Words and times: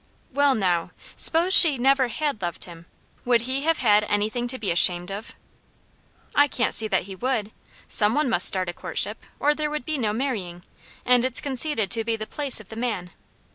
"Well, 0.33 0.55
now, 0.55 0.89
'spose 1.15 1.53
she 1.53 1.77
never 1.77 2.07
had 2.07 2.41
loved 2.41 2.63
him, 2.63 2.87
would 3.23 3.41
he 3.41 3.61
have 3.65 3.77
had 3.77 4.03
anything 4.05 4.47
to 4.47 4.57
be 4.57 4.71
ashamed 4.71 5.11
of?" 5.11 5.35
"I 6.33 6.47
can't 6.47 6.73
see 6.73 6.87
that 6.87 7.03
he 7.03 7.13
would. 7.15 7.51
Some 7.87 8.15
one 8.15 8.27
must 8.27 8.47
start 8.47 8.67
a 8.67 8.73
courtship, 8.73 9.21
or 9.39 9.53
there 9.53 9.69
would 9.69 9.85
be 9.85 9.99
no 9.99 10.11
marrying, 10.11 10.63
and 11.05 11.23
it's 11.23 11.39
conceded 11.39 11.91
to 11.91 12.03
be 12.03 12.15
the 12.15 12.25
place 12.25 12.59
of 12.59 12.69
the 12.69 12.75
man. 12.75 13.11